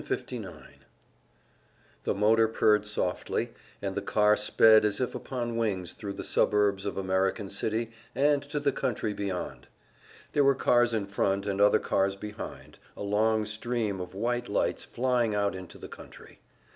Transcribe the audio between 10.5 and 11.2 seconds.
cars in